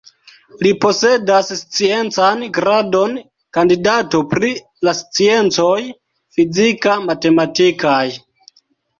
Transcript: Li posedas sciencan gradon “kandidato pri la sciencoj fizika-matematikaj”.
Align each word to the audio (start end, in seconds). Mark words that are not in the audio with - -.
Li 0.65 0.69
posedas 0.83 1.49
sciencan 1.57 2.39
gradon 2.55 3.11
“kandidato 3.57 4.21
pri 4.31 4.49
la 4.89 4.93
sciencoj 5.01 5.75
fizika-matematikaj”. 6.39 8.03